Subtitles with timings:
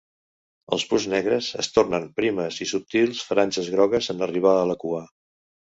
[0.77, 5.07] Els punts negres es tornen primes i subtils franges grogues en arribar a la cua.